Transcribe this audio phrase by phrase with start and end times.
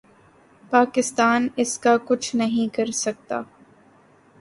[0.63, 3.41] پاکستان اس کا کچھ نہیں کر سکتا۔